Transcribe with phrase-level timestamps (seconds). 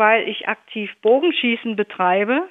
[0.00, 2.48] weil ich aktiv Bogenschießen betreibe,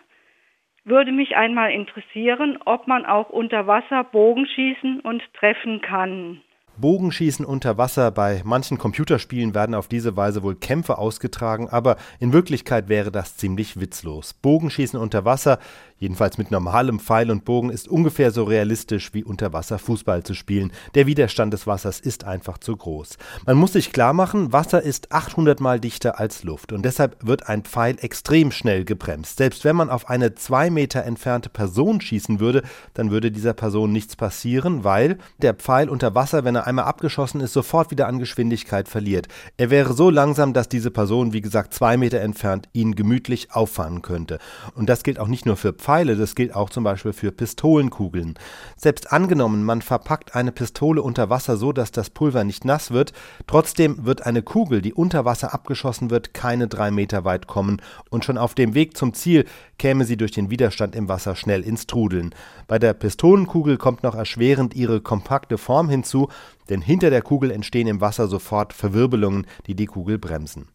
[0.83, 6.41] würde mich einmal interessieren, ob man auch unter Wasser Bogenschießen und treffen kann.
[6.79, 8.12] Bogenschießen unter Wasser.
[8.12, 13.36] Bei manchen Computerspielen werden auf diese Weise wohl Kämpfe ausgetragen, aber in Wirklichkeit wäre das
[13.36, 14.33] ziemlich witzlos.
[14.33, 15.60] Bogenschießen unter Wasser,
[15.97, 20.34] jedenfalls mit normalem Pfeil und Bogen, ist ungefähr so realistisch wie unter Wasser Fußball zu
[20.34, 20.71] spielen.
[20.95, 23.17] Der Widerstand des Wassers ist einfach zu groß.
[23.45, 27.49] Man muss sich klar machen, Wasser ist 800 mal dichter als Luft und deshalb wird
[27.49, 29.38] ein Pfeil extrem schnell gebremst.
[29.38, 33.91] Selbst wenn man auf eine zwei Meter entfernte Person schießen würde, dann würde dieser Person
[33.91, 38.19] nichts passieren, weil der Pfeil unter Wasser, wenn er einmal abgeschossen ist, sofort wieder an
[38.19, 39.27] Geschwindigkeit verliert.
[39.57, 44.01] Er wäre so langsam, dass diese Person, wie gesagt, zwei Meter entfernt ihn gemütlich auffahren
[44.01, 44.39] könnte.
[44.75, 48.35] Und das gilt auch nicht nur für Pfeile, das gilt auch zum Beispiel für Pistolenkugeln.
[48.77, 53.11] Selbst angenommen, man verpackt eine Pistole unter Wasser so, dass das Pulver nicht nass wird,
[53.47, 58.23] trotzdem wird eine Kugel, die unter Wasser abgeschossen wird, keine drei Meter weit kommen und
[58.23, 59.45] schon auf dem Weg zum Ziel
[59.79, 62.35] käme sie durch den Widerstand im Wasser schnell ins Trudeln.
[62.67, 66.30] Bei der Pistolenkugel kommt noch erschwerend ihre kompakte Form hinzu,
[66.70, 70.67] denn hinter der Kugel entstehen im Wasser sofort Verwirbelungen, die die Kugel bremsen.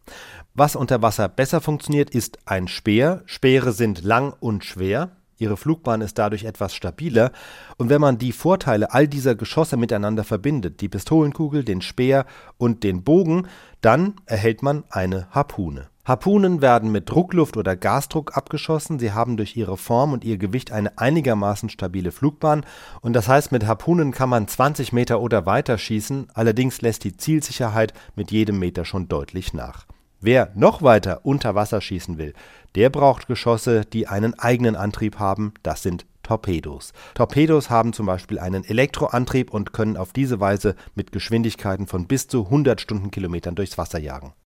[0.53, 3.23] Was unter Wasser besser funktioniert, ist ein Speer.
[3.25, 5.11] Speere sind lang und schwer.
[5.37, 7.31] Ihre Flugbahn ist dadurch etwas stabiler.
[7.77, 12.25] Und wenn man die Vorteile all dieser Geschosse miteinander verbindet, die Pistolenkugel, den Speer
[12.57, 13.47] und den Bogen,
[13.81, 15.89] dann erhält man eine Harpune.
[16.05, 18.99] Harpunen werden mit Druckluft oder Gasdruck abgeschossen.
[18.99, 22.63] Sie haben durch ihre Form und ihr Gewicht eine einigermaßen stabile Flugbahn.
[23.01, 26.27] Und das heißt, mit Harpunen kann man 20 Meter oder weiter schießen.
[26.35, 29.87] Allerdings lässt die Zielsicherheit mit jedem Meter schon deutlich nach.
[30.21, 32.33] Wer noch weiter unter Wasser schießen will,
[32.75, 35.55] der braucht Geschosse, die einen eigenen Antrieb haben.
[35.63, 36.93] Das sind Torpedos.
[37.15, 42.27] Torpedos haben zum Beispiel einen Elektroantrieb und können auf diese Weise mit Geschwindigkeiten von bis
[42.27, 44.33] zu 100 Stundenkilometern durchs Wasser jagen.